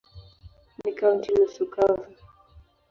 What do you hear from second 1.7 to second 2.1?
kavu.